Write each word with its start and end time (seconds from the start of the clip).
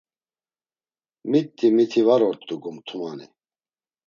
Mitti 1.29 1.65
miti 1.75 2.01
var 2.07 2.21
ort̆u 2.29 2.55
gomtumani. 2.63 3.25